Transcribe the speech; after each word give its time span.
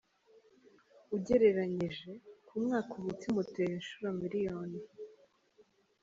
Ugereranyije 1.15 2.11
ku 2.47 2.53
mwaka 2.63 2.93
umutima 3.01 3.37
utera 3.43 3.71
inshuro 3.77 4.07
miliyoni. 4.21 4.79